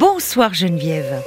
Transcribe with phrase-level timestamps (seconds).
[0.00, 1.22] Bonsoir Geneviève.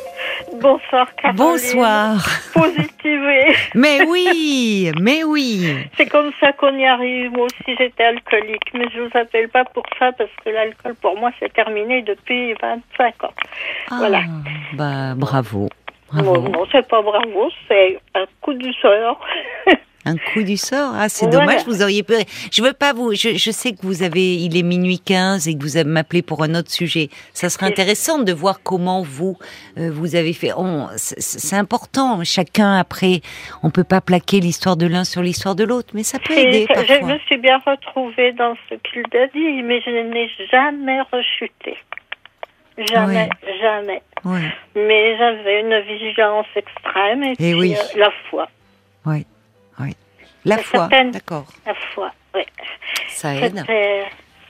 [0.62, 1.38] Bonsoir Caroline.
[1.44, 2.24] Bonsoir.
[2.54, 3.56] Positivé.
[3.74, 5.76] Mais oui, mais oui.
[5.98, 7.32] C'est comme ça qu'on y arrive.
[7.32, 11.18] Moi aussi j'étais alcoolique, mais je vous appelle pas pour ça parce que l'alcool pour
[11.18, 13.34] moi c'est terminé depuis 25 ans.
[13.90, 14.22] Ah, Voilà.
[14.74, 15.68] Bah bravo.
[16.14, 16.50] Non, Bravo.
[16.50, 19.20] non, c'est pas bravo, c'est un coup du sort.
[20.06, 20.94] Un coup du sort.
[20.96, 21.40] Ah, c'est Voilà.
[21.46, 22.14] dommage, vous auriez pu.
[22.52, 23.14] Je veux pas vous.
[23.14, 24.36] Je, je sais que vous avez.
[24.36, 27.10] Il est minuit 15 et que vous avez m'appelé pour un autre sujet.
[27.34, 29.38] Ça serait intéressant de voir comment vous
[29.78, 30.52] euh, vous avez fait.
[30.98, 32.24] C'est- important.
[32.24, 33.22] Chacun après,
[33.64, 36.66] on peut pas plaquer l'histoire de l'un sur l'histoire de l'autre, mais ça peut aider
[36.70, 37.14] je parfois.
[37.16, 41.76] me suis bien retrouvée dans ce qu'il a dit, mais je n'ai jamais rechuté.
[42.78, 43.30] Jamais,
[43.62, 44.02] jamais.
[44.24, 44.40] Ouais,
[44.76, 47.76] Mais j'avais une vigilance extrême et, Et puis oui.
[47.76, 48.48] euh, la foi.
[49.06, 49.26] ouais,
[50.46, 51.46] La foi, d'accord.
[51.66, 52.42] La foi, oui.
[53.10, 53.64] Ça aide.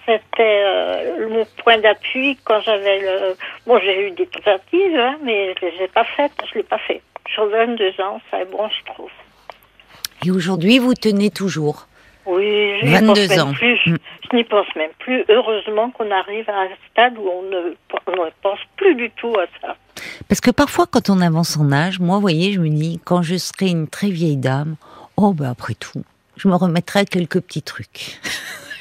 [0.06, 3.36] C'était, euh, mon point d'appui quand j'avais le.
[3.68, 6.32] Bon, j'ai eu des tentatives, hein, mais je les ai pas faites.
[6.52, 7.02] Je l'ai pas fait.
[7.34, 9.12] Sur 22 ans, ça est bon, je trouve.
[10.26, 11.88] Et aujourd'hui, vous tenez toujours.
[12.26, 13.54] Oui, je n'y 22 pense même ans.
[13.54, 13.80] plus.
[13.86, 13.98] Mm.
[14.32, 15.24] Je n'y pense même plus.
[15.30, 17.76] Heureusement qu'on arrive à un stade où on ne,
[18.08, 19.76] on ne pense plus du tout à ça.
[20.28, 23.22] Parce que parfois, quand on avance en âge, moi, vous voyez, je me dis, quand
[23.22, 24.76] je serai une très vieille dame,
[25.22, 26.04] oh, ben après tout,
[26.38, 28.20] je me remettrai à quelques petits trucs.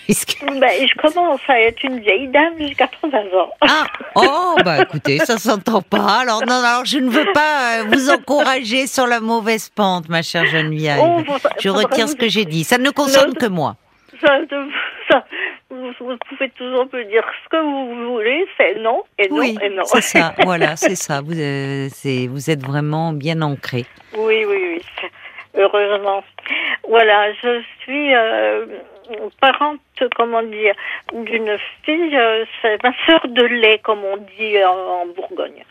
[0.08, 3.50] Que- Ben, je commence à être une vieille dame jusqu'à 80 ans.
[3.60, 6.20] Ah, oh, bah écoutez, ça s'entend pas.
[6.20, 10.22] Alors, non, alors, je ne veux pas euh, vous encourager sur la mauvaise pente, ma
[10.22, 10.98] chère Geneviève.
[11.02, 11.20] Oh,
[11.60, 12.64] Je retire ce que j'ai dit.
[12.64, 13.34] Ça ne concerne Non.
[13.34, 13.76] que moi.
[14.24, 14.38] Ça,
[15.70, 15.92] vous,
[16.28, 19.84] pouvez toujours me dire ce que vous voulez, c'est non et non Oui, et non.
[19.84, 20.34] c'est ça.
[20.44, 21.20] Voilà, c'est ça.
[21.20, 21.88] Vous, euh,
[22.30, 23.84] vous êtes vraiment bien ancré.
[24.16, 24.82] Oui, oui, oui.
[25.58, 26.22] Heureusement.
[26.88, 28.66] Voilà, je suis euh,
[29.40, 29.80] parente,
[30.14, 30.74] comment dire,
[31.12, 35.64] d'une fille, euh, c'est ma sœur de lait, comme on dit en Bourgogne.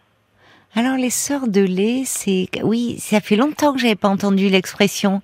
[0.77, 5.21] Alors les sœurs de lait, c'est oui, ça fait longtemps que j'avais pas entendu l'expression.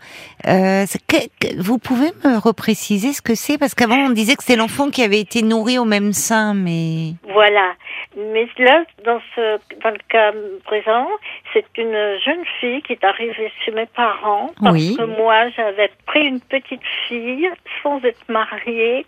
[0.47, 0.99] Euh, c'est
[1.59, 3.59] vous pouvez me repréciser ce que c'est?
[3.59, 7.13] Parce qu'avant on disait que c'était l'enfant qui avait été nourri au même sein, mais
[7.31, 7.73] Voilà.
[8.17, 10.31] Mais là, dans, ce, dans le cas
[10.65, 11.07] présent,
[11.53, 14.95] c'est une jeune fille qui est arrivée chez mes parents parce Oui.
[14.97, 17.47] que moi, j'avais pris une petite fille
[17.83, 19.05] sans être mariée.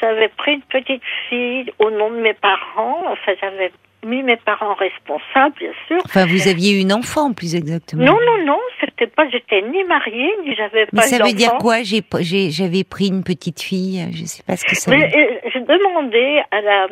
[0.00, 3.02] J'avais pris une petite fille au nom de mes parents.
[3.10, 3.72] Enfin, j'avais
[4.04, 5.98] mis mes parents responsables, bien sûr.
[6.04, 8.02] enfin vous aviez une enfant plus exactement.
[8.04, 11.32] Non, non, non, c'était pas, j'étais ni mariée, ni j'avais Mais pas ça eu veut
[11.34, 11.78] dire quoi?
[11.82, 16.40] J'avais pris une petite fille, je sais pas ce que ça Mais euh, j'ai demandé
[16.50, 16.84] à la,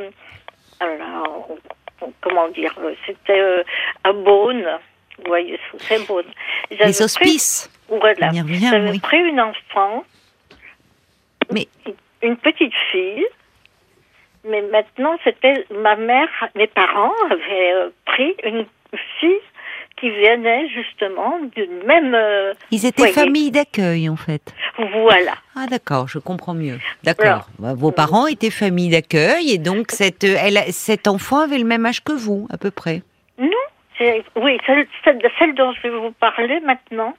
[0.80, 2.74] à la- comment dire,
[3.06, 3.62] c'était euh,
[4.04, 4.66] à Beaune,
[5.18, 5.58] vous voyez,
[5.88, 6.24] c'est Beaune.
[6.70, 7.70] J'avais Les pris- hospices?
[7.88, 8.30] voilà.
[8.32, 8.98] Y revient, J'avais oui.
[9.00, 10.04] pris une enfant,
[11.52, 11.68] Mais-
[12.22, 13.24] une petite fille,
[14.48, 18.66] mais maintenant c'était ma mère, mes parents avaient euh, pris une
[19.20, 19.40] fille
[20.00, 24.42] qui venait justement d'une même, euh, Ils étaient famille d'accueil en fait.
[24.78, 25.32] voilà.
[25.56, 26.78] Ah d'accord, je comprends mieux.
[27.02, 27.48] D'accord.
[27.58, 31.64] Bah, vos parents étaient famille d'accueil et donc cette, euh, elle, cet enfant avait le
[31.64, 33.02] même âge que vous à peu près.
[33.38, 33.48] Non,
[34.36, 37.14] oui, celle, celle, celle dont je vais vous parler maintenant,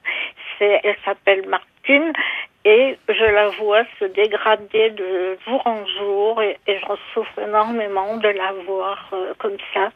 [0.58, 2.12] c'est, elle s'appelle Martine
[2.64, 8.16] et je la vois se dégrader de jour en jour et, et j'en souffre énormément
[8.18, 9.90] de la voir euh, comme ça.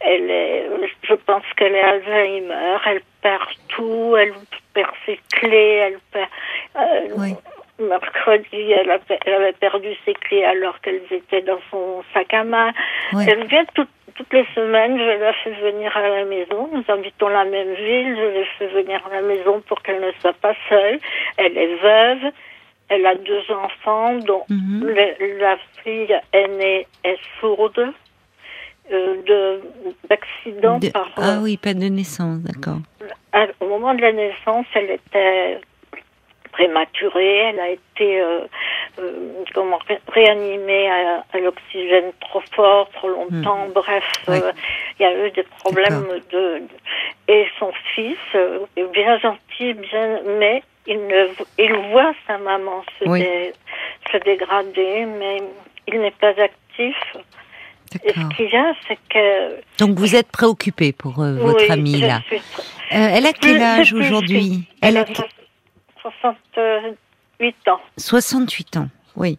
[0.00, 0.66] Elle est,
[1.02, 4.32] je pense qu'elle est Alzheimer, elle perd tout, elle
[4.74, 6.28] perd ses clés, elle perd.
[6.76, 7.34] euh, Oui.
[7.78, 12.44] Mercredi, elle, a- elle avait perdu ses clés alors qu'elles étaient dans son sac à
[12.44, 12.72] main.
[13.12, 13.24] Oui.
[13.28, 16.68] Elle vient toutes toutes les semaines, je la fais venir à la maison.
[16.72, 20.10] Nous habitons la même ville, je la fais venir à la maison pour qu'elle ne
[20.20, 20.98] soit pas seule.
[21.36, 22.32] Elle est veuve,
[22.88, 24.82] elle a deux enfants, dont Mhm.
[24.84, 27.92] le- la fille aînée est sourde
[28.90, 29.60] euh, de
[30.08, 32.78] d'accident De- par Ah oui, pas de naissance, d'accord.
[33.60, 35.58] au moment de la naissance, elle était
[36.62, 38.40] prématurée, elle a été euh,
[38.98, 39.12] euh,
[39.54, 43.68] comment ré- réanimée à, à l'oxygène trop fort, trop longtemps.
[43.72, 44.32] Bref, Hmm.
[44.32, 44.40] Oui.
[44.42, 44.52] euh,
[44.98, 46.62] il y a eu des problèmes de, de-
[47.32, 48.18] et son fils
[48.76, 51.28] est bien gentil, bien mais il ne
[51.58, 53.20] il voit sa maman se, Oui.
[53.20, 53.52] dé-
[54.10, 55.36] se dégrader, mais
[55.86, 56.96] il n'est pas actif.
[58.04, 61.70] Et ce qu'il y a, c'est que Donc vous êtes préoccupé pour euh, votre oui,
[61.70, 62.20] amie là.
[62.26, 62.36] suis
[62.92, 64.64] Euh, elle a quel âge aujourd'hui?
[64.82, 65.04] Elle a
[66.02, 67.80] 68 ans.
[67.96, 68.88] 68 ans.
[69.16, 69.38] Oui.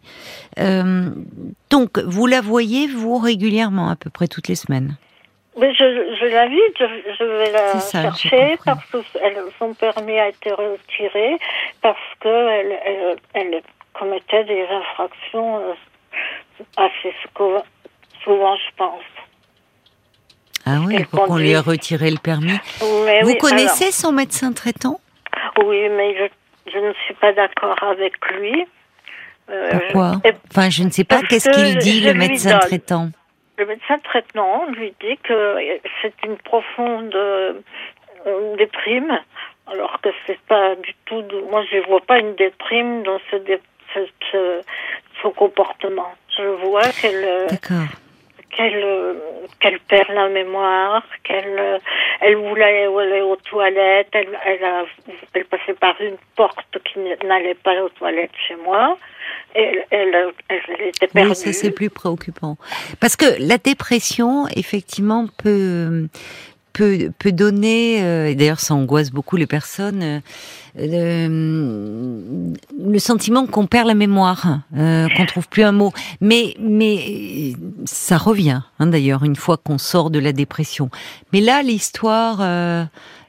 [0.58, 1.10] Euh,
[1.70, 4.96] donc vous la voyez vous régulièrement, à peu près toutes les semaines?
[5.58, 5.84] Mais je,
[6.20, 10.52] je l'invite, je, je vais la ça, chercher parce que elle- son permis a été
[10.52, 11.36] retiré
[11.82, 13.62] parce que elle, elle,
[13.92, 15.72] commettait des infractions euh,
[16.76, 17.12] assez
[18.24, 19.02] souvent, je pense.
[20.66, 21.70] Ah oui, Elle pour qu'on lui ait conduit.
[21.72, 22.58] retiré le permis.
[23.04, 25.00] Mais Vous oui, connaissez son médecin traitant?
[25.64, 26.24] Oui, mais je,
[26.72, 28.66] je ne suis pas d'accord avec lui.
[29.50, 30.20] Euh, Pourquoi?
[30.24, 31.20] et Enfin, je ne sais pas.
[31.22, 33.08] Qu'est-ce que qu'il dit, je le médecin traitant
[33.58, 35.56] Le médecin traitant lui dit que
[36.02, 37.54] c'est une profonde euh,
[38.56, 39.18] déprime,
[39.66, 41.22] alors que c'est pas du tout.
[41.50, 43.60] Moi, je vois pas une déprime dans ce, dé-
[43.94, 44.60] ce-
[45.30, 46.12] comportement.
[46.36, 47.86] Je vois qu'elle euh, D'accord.
[48.56, 49.14] Qu'elle euh,
[49.60, 51.78] qu'elle perd la mémoire, qu'elle euh,
[52.20, 54.84] elle voulait aller aux toilettes, elle elle, a,
[55.34, 58.98] elle passait par une porte qui n'allait pas aux toilettes chez moi.
[59.54, 61.30] Et elle, elle, elle était perdue.
[61.30, 62.56] Oui, ça c'est plus préoccupant.
[63.00, 66.06] Parce que la dépression, effectivement, peut
[66.80, 68.02] peut peut donner.
[68.02, 70.02] euh, et D'ailleurs, ça angoisse beaucoup les personnes.
[70.02, 70.20] euh,
[72.78, 75.92] le sentiment qu'on perd la mémoire, euh, qu'on trouve plus un mot.
[76.20, 77.52] Mais mais
[77.84, 78.60] ça revient.
[78.78, 80.90] Hein, D'ailleurs, une fois qu'on sort de la dépression.
[81.32, 82.38] Mais là, l'histoire.
[82.40, 82.84] euh,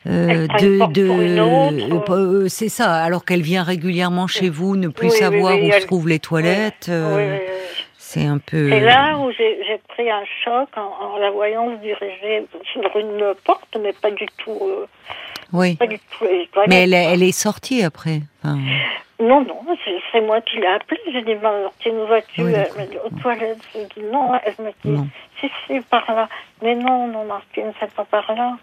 [0.07, 5.53] de, de euh, c'est ça alors qu'elle vient régulièrement chez vous ne plus Oui, savoir
[5.53, 7.37] oui, où elle- se trouvent les toilettes euh.
[8.11, 8.69] C'est un peu.
[8.69, 10.81] C'est là où j'ai pris un choc en,
[11.13, 14.59] en la voyant se diriger sur une porte, mais pas du tout.
[14.61, 14.85] euh,
[15.53, 15.75] Oui.
[15.75, 16.25] pas du tout.
[16.67, 18.21] Mais elle, est- elle est sortie après.
[18.43, 18.57] Enfin,
[19.19, 19.61] Non, non,
[20.11, 20.99] c'est- moi qui l'ai appelée.
[21.13, 23.59] J'ai dit, Martine, où vas-tu Oui, Elle m'a dit, aux toilettes.
[23.73, 24.31] J'ai dit, non.
[24.43, 25.07] Elle m'a dit, Non.
[25.39, 26.27] si, si, par là.
[26.61, 28.57] Mais non, non, Martine, c'est pas par là.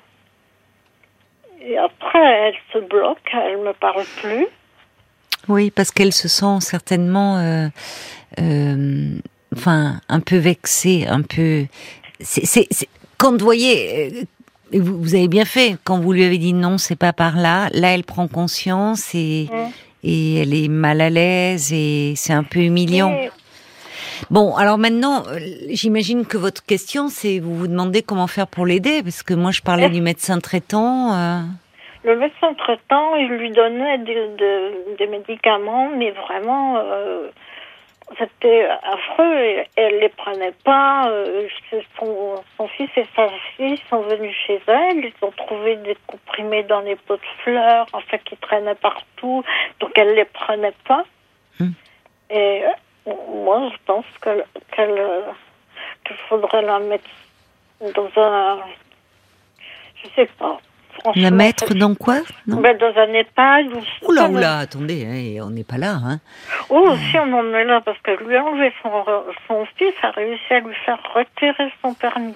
[1.60, 4.46] Et après, elle se bloque, elle me parle plus.
[5.48, 7.68] oui, parce qu'elle se sent certainement, euh,
[8.40, 9.18] euh,
[9.56, 11.64] enfin, un peu vexée, un peu.
[12.20, 12.66] C'est,
[13.18, 14.10] quand vous voyez,
[14.74, 17.36] euh, vous, vous avez bien fait quand vous lui avez dit non, c'est pas par
[17.36, 17.68] là.
[17.72, 19.48] Là, elle prend conscience et
[20.04, 23.16] et elle est mal à l'aise et c'est un peu humiliant.
[24.30, 25.38] Bon, alors maintenant, euh,
[25.70, 29.50] j'imagine que votre question, c'est vous vous demandez comment faire pour l'aider, parce que moi,
[29.52, 31.14] je parlais du médecin traitant.
[31.14, 31.40] euh,
[32.04, 37.28] le médecin traitant, il lui donnait des, de- des médicaments, mais vraiment, euh,
[38.16, 39.37] c'était affreux.
[39.37, 41.10] Et elle les prenait pas.
[41.10, 41.49] euh,
[41.99, 45.05] son, son fils et sa fille sont venus chez elle.
[45.05, 49.44] Ils ont trouvé des comprimés dans les pots de fleurs, en fait, qui traînaient partout.
[49.81, 51.05] Donc elle les prenait pas.
[51.60, 51.72] Hmm.
[52.31, 55.22] Et euh, moi, je pense que qu'elle euh,
[56.04, 57.08] qu'il faudrait la mettre
[57.94, 58.61] dans un,
[60.02, 60.58] je sais pas.
[61.04, 62.16] La franchement, mettre c'est- dans quoi
[62.46, 65.94] non ben, dans un EHPad ou Oula, oula, attendez, hein, on n'est pas là.
[66.04, 66.20] Hein.
[66.70, 68.90] Oh, si on en est là, parce que lui a enlevé son,
[69.46, 72.34] son fils, a réussi à lui faire retirer son permis.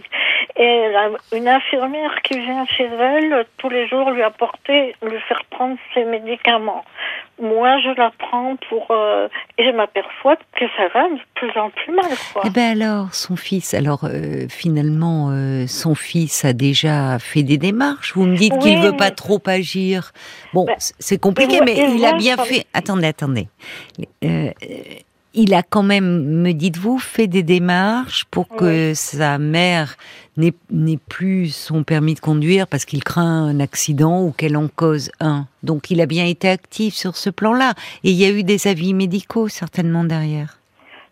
[0.57, 5.43] Et la- une infirmière qui vient chez elle, tous les jours, lui apporter, lui faire
[5.51, 6.85] prendre ses médicaments.
[7.41, 8.87] Moi, je la prends pour...
[8.91, 12.43] euh, et je m'aperçois que ça va de plus en plus mal, quoi.
[12.47, 17.59] Eh ben alors, son fils, alors euh, finalement, euh, son fils a déjà fait des
[17.59, 18.13] démarches.
[18.15, 20.13] Vous me dites qu'il Oui, veut pas trop agir.
[20.55, 22.67] Bon, c- c'est compliqué, mais il il a bien fait.
[22.75, 23.49] Attendez, attendez.
[24.25, 24.51] Euh,
[25.35, 29.97] il a quand même, me dites-vous, fait des démarches pour que sa mère
[30.37, 35.11] n'ait plus son permis de conduire parce qu'il craint un accident ou qu'elle en cause
[35.21, 35.47] un.
[35.63, 37.73] Donc il a bien été actif sur ce plan-là.
[38.05, 40.59] Et il y a eu des avis médicaux certainement derrière.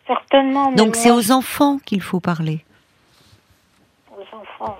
[0.07, 0.73] Certainement.
[0.73, 2.63] Donc c'est aux enfants qu'il faut parler.
[4.13, 4.77] aux enfants.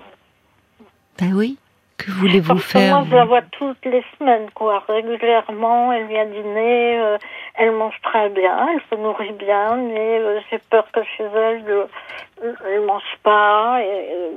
[1.17, 1.57] Ben oui.
[2.05, 5.91] Que voulez-vous faire moi, je la vois toutes les semaines, quoi, régulièrement.
[5.91, 7.17] Elle vient dîner, euh,
[7.55, 11.63] elle mange très bien, elle se nourrit bien, mais euh, j'ai peur que chez elle,
[11.67, 13.79] euh, elle mange pas.
[13.81, 14.29] Et, euh,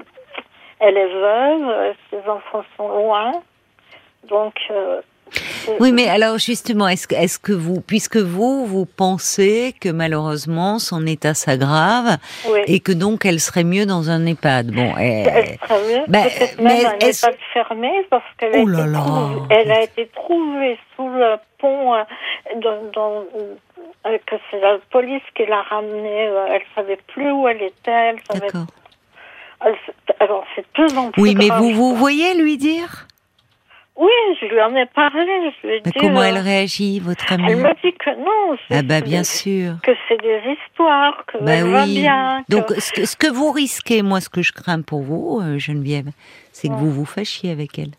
[0.80, 3.33] elle est veuve, ses enfants sont loin.
[4.28, 4.54] Donc,
[5.80, 10.78] Oui, mais alors justement, est-ce que, est-ce que vous, puisque vous, vous pensez que malheureusement
[10.78, 12.16] son état s'aggrave
[12.49, 12.61] oui.
[12.66, 14.71] et que donc elle serait mieux dans un EHPAD?
[14.73, 15.26] Bon, Elle
[15.61, 18.80] eh, serait mieux, ben, peut-être mais même un EHPAD fermé parce qu'elle a, Oh là
[18.80, 18.99] été là.
[19.00, 22.02] trouvée- elle a été trouvée sous le pont euh,
[22.62, 23.25] dans, dans-
[24.06, 26.26] euh, que c'est la police qui l'a ramenée.
[26.28, 27.90] euh, Elle savait plus où elle était.
[27.90, 28.66] Elle savait, d'accord.
[29.64, 29.75] elle-
[30.21, 31.61] alors c'est de plus en plus Oui, mais grave.
[31.62, 33.06] vous, vous voyez lui dire?
[33.96, 34.10] Oui,
[34.40, 35.24] je lui en ai parlé.
[35.62, 38.10] Je lui ai Mais dit, comment euh, elle réagit, votre amie Elle me dit que
[38.18, 38.56] non.
[38.70, 39.74] Ah bah bien sûr.
[39.82, 42.00] Que c'est des histoires, que Bah elle va oui.
[42.00, 42.42] bien.
[42.48, 45.40] que- Donc ce que, ce que vous risquez, moi, ce que je crains pour vous,
[45.42, 46.08] euh, Geneviève,
[46.52, 47.92] c'est que vous vous fâchiez avec elle.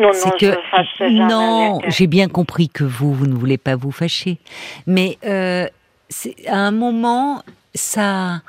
[0.00, 4.38] non, non, que non, j'ai bien compris que vous, vous ne voulez pas vous fâcher,
[4.86, 5.66] mais euh,
[6.48, 7.42] à un moment,
[7.74, 8.40] ça.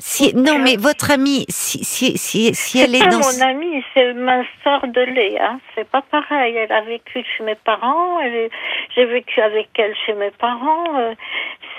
[0.00, 3.18] Si, non, mais votre amie, si, si, si, elle est pas dans.
[3.18, 5.38] mon amie, c'est ma sœur de lait.
[5.38, 5.60] Hein.
[5.74, 6.56] C'est pas pareil.
[6.56, 8.18] Elle a vécu chez mes parents.
[8.20, 8.50] est-
[8.94, 10.98] J'ai vécu avec elle chez mes parents.
[10.98, 11.14] euh,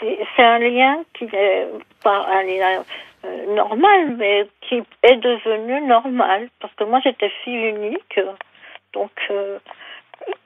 [0.02, 1.68] C'est un lien qui est
[2.04, 2.84] pas un lien
[3.26, 6.50] euh, normale, mais qui est devenue normale.
[6.60, 8.20] Parce que moi, j'étais fille unique.
[8.94, 9.58] Donc, euh,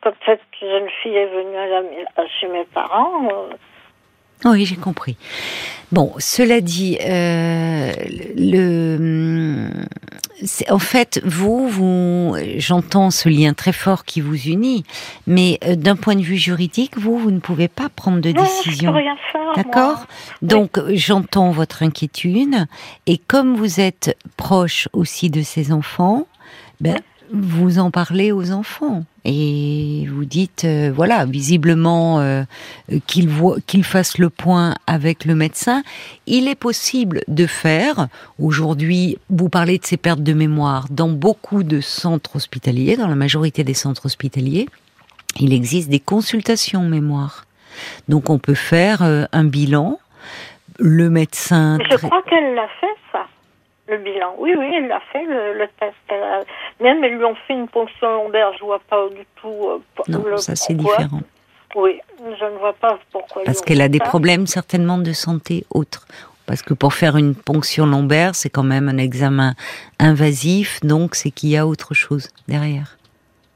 [0.01, 3.53] quand cette jeune fille est venue à la- chez mes parents, euh,
[4.43, 5.15] Oui, j'ai compris.
[5.91, 7.91] Bon, cela dit, euh,
[8.35, 9.69] le,
[10.43, 14.83] c'est- en fait, vous, vous, j'entends ce lien très fort qui vous unit,
[15.27, 18.41] mais euh, d'un point de vue juridique, vous, vous ne pouvez pas prendre de non,
[18.43, 18.89] décision.
[18.91, 19.53] je peux rien faire.
[19.55, 20.05] D'accord?
[20.41, 22.65] Donc, j'entends votre inquiétude,
[23.07, 26.27] et comme vous êtes proche aussi de ces enfants,
[26.81, 26.97] ben,
[27.31, 29.03] vous en parlez aux enfants.
[29.23, 32.43] Et vous dites, euh, voilà, visiblement, euh,
[33.07, 35.83] qu'il voit, qu'il fasse le point avec le médecin.
[36.27, 38.07] Il est possible de faire,
[38.39, 43.15] aujourd'hui, vous parlez de ces pertes de mémoire, dans beaucoup de centres hospitaliers, dans la
[43.15, 44.67] majorité des centres hospitaliers,
[45.39, 47.45] il existe des consultations mémoire.
[48.07, 49.99] Donc on peut faire euh, un bilan.
[50.77, 51.77] Le médecin.
[51.77, 53.27] Mais je crois qu'elle l'a fait, ça,
[53.87, 54.35] le bilan.
[54.39, 55.93] Oui, oui, elle l'a fait, le, le test.
[56.07, 56.41] Elle a-
[56.81, 58.51] Même, elles lui ont fait une ponction lombaire.
[58.57, 61.21] Je vois pas du tout euh, Non, le ça c'est différent.
[61.75, 63.43] Oui, je ne vois pas pourquoi.
[63.43, 64.05] Parce qu'elle a des ça.
[64.05, 66.07] problèmes certainement de santé autres.
[66.45, 69.55] Parce que pour faire une ponction lombaire, c'est quand même un examen
[69.99, 72.94] invasif, donc c'est qu'il y a autre chose derrière.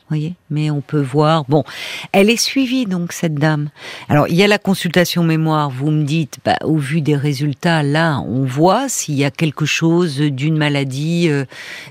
[0.09, 1.45] Voyez Mais on peut voir.
[1.47, 1.63] Bon,
[2.11, 3.69] elle est suivie donc cette dame.
[4.09, 5.69] Alors il y a la consultation mémoire.
[5.69, 9.65] Vous me dites, bah, au vu des résultats, là, on voit s'il y a quelque
[9.65, 11.45] chose d'une maladie euh,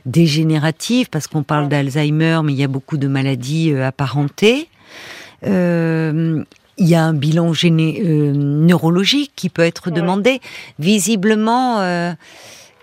[0.05, 4.69] dégénérative, parce qu'on parle d'Alzheimer, mais il y a beaucoup de maladies euh, apparentées.
[5.47, 6.43] Euh,
[6.79, 10.41] il y a un bilan géné- neurologique qui peut être demandé.
[10.79, 12.15] Visiblement,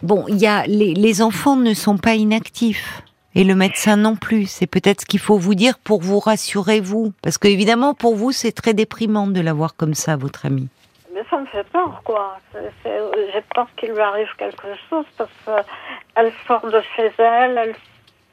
[0.03, 3.01] bon, il y a les, les enfants ne sont pas inactifs
[3.35, 4.45] et le médecin non plus.
[4.47, 8.15] C'est peut-être ce qu'il faut vous dire pour vous rassurer vous, parce que évidemment pour
[8.15, 10.69] vous c'est très déprimant de la voir comme ça, votre amie.
[11.13, 12.37] Mais ça me fait peur, quoi.
[12.83, 17.75] J'ai peur qu'il lui arrive quelque chose parce qu'elle sort de chez elle, elle,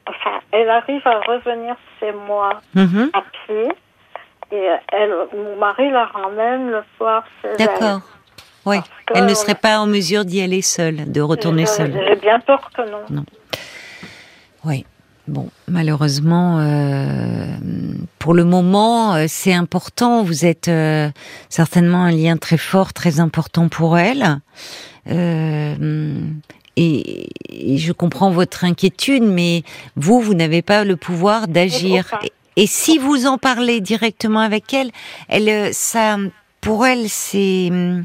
[0.07, 3.09] enfin, elle arrive à revenir chez moi Mhm.
[3.13, 3.71] à pied
[4.51, 7.57] et elle, mon mari la ramène le soir chez elle.
[7.57, 8.01] D'accord.
[8.65, 8.77] Oui.
[9.15, 12.03] Elle ne serait pas en mesure d'y aller seule, de retourner Je- seule.
[12.07, 13.23] J'ai bien peur que non.
[14.65, 14.85] Oui.
[15.27, 17.45] Bon, malheureusement, euh,
[18.19, 20.21] pour le moment, euh, c'est important.
[20.23, 21.09] Vous êtes euh,
[21.49, 24.39] certainement un lien très fort, très important pour elle.
[25.09, 26.19] Euh,
[26.75, 29.63] et, et je comprends votre inquiétude, mais
[29.95, 32.19] vous, vous n'avez pas le pouvoir d'agir.
[32.23, 34.91] Et, et si vous en parlez directement avec elle,
[35.29, 36.17] elle, euh, ça,
[36.59, 38.03] pour elle, c'est hum,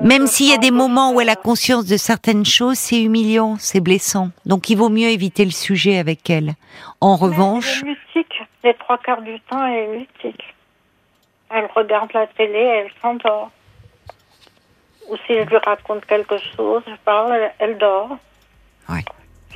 [0.00, 3.56] même s'il y a des moments où elle a conscience de certaines choses, c'est humiliant,
[3.58, 4.30] c'est blessant.
[4.46, 6.54] Donc il vaut mieux éviter le sujet avec elle.
[7.00, 8.42] En Mais revanche, Elle est mutique.
[8.62, 10.54] Les trois quarts du temps, elle est mutique.
[11.50, 13.50] Elle regarde la télé, elle s'endort.
[15.08, 18.16] Ou si je lui raconte quelque chose, je parle, elle, elle dort.
[18.88, 19.04] Ouais.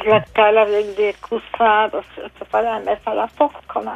[0.03, 3.29] Je la cale avec des coussins, parce que je peux pas la mettre à la
[3.29, 3.95] porte quand même.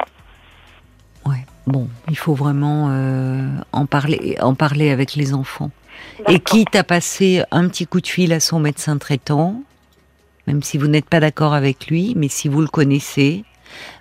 [1.69, 5.71] Bon, il faut vraiment euh, en parler, en parler avec les enfants.
[6.27, 9.61] Et quitte à passer un petit coup de fil à son médecin traitant,
[10.47, 13.43] même si vous n'êtes pas d'accord avec lui, mais si vous le connaissez,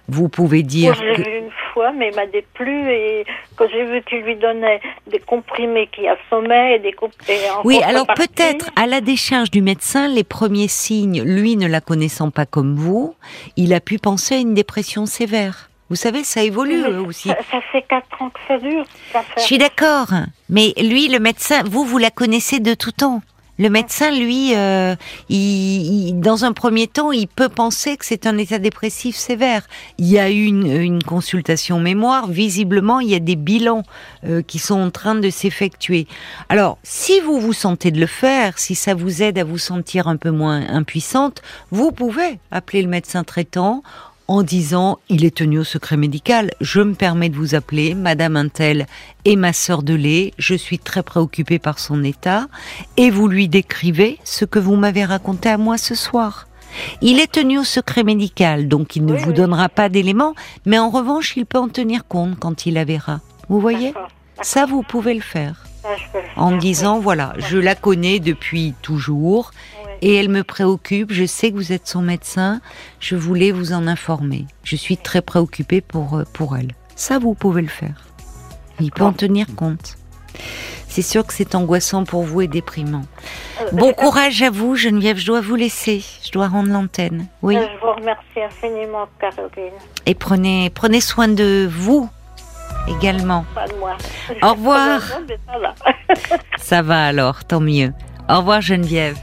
[0.08, 3.24] vous pouvez dire je l'ai que vu une fois, mais il m'a déplu et
[3.56, 8.06] quand j'ai vu qu'il lui donnait des comprimés qui assommaient et des comprimés Oui, alors
[8.06, 12.76] peut-être à la décharge du médecin, les premiers signes, lui ne la connaissant pas comme
[12.76, 13.14] vous,
[13.56, 15.68] il a pu penser à une dépression sévère.
[15.90, 17.28] Vous savez, ça évolue aussi.
[17.28, 18.84] Ça, ça fait quatre ans que ça dure.
[19.36, 20.08] Je suis d'accord,
[20.50, 23.22] mais lui, le médecin, vous, vous la connaissez de tout temps.
[23.60, 24.94] Le médecin, lui, euh,
[25.28, 29.66] il, il- dans un premier temps, il peut penser que c'est un état dépressif sévère.
[29.98, 32.28] Il y a eu une, une consultation mémoire.
[32.28, 33.82] Visiblement, il y a des bilans
[34.24, 36.06] euh, qui sont en train de s'effectuer.
[36.48, 40.06] Alors, si vous vous sentez de le faire, si ça vous aide à vous sentir
[40.06, 41.42] un peu moins impuissante,
[41.72, 43.82] vous pouvez appeler le médecin traitant
[44.28, 46.50] en disant il est tenu au secret médical.
[46.60, 48.86] Je me permets de vous appeler, Madame Intel
[49.24, 50.32] et ma sœur de lait.
[50.38, 52.46] Je suis très préoccupée par son état
[52.96, 56.46] et vous lui décrivez ce que vous m'avez raconté à moi ce soir.
[57.00, 59.34] Il est tenu au secret médical, donc il ne Oui, vous oui.
[59.34, 60.34] donnera pas d'éléments,
[60.66, 63.20] mais en revanche, il peut en tenir compte quand il la verra.
[63.48, 63.94] Vous voyez?
[64.42, 65.64] Ça, vous pouvez le faire.
[66.36, 69.50] En faire, disant, voilà, je la connais depuis toujours,
[70.02, 71.12] et elle me préoccupe.
[71.12, 72.60] Je sais que vous êtes son médecin.
[73.00, 74.46] Je voulais vous en informer.
[74.62, 76.72] Je suis très préoccupée pour, euh, pour elle.
[76.96, 78.04] Ça, vous pouvez le faire.
[78.80, 79.96] Il peut en tenir compte.
[80.86, 83.02] C'est sûr que c'est angoissant pour vous et déprimant.
[83.60, 85.16] Euh, Bon je- courage à vous, Geneviève.
[85.18, 86.02] Je dois vous laisser.
[86.24, 87.26] Je dois rendre l'antenne.
[87.42, 87.56] Oui.
[87.56, 89.72] euh, Je vous remercie infiniment, Caroline.
[90.06, 92.08] Et prenez, prenez soin de vous
[92.88, 93.44] également.
[93.54, 93.96] Pas de moi.
[94.42, 95.00] Au revoir.
[96.58, 97.92] Ça va alors, tant mieux.
[98.28, 99.16] Au revoir, Geneviève.